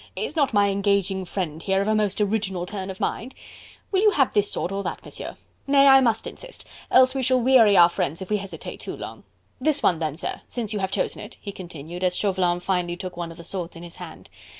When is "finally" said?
12.61-12.97